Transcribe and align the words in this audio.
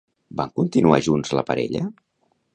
Van 0.39 0.53
continuar 0.61 0.97
junts 1.09 1.37
la 1.41 1.45
parella? 1.51 1.85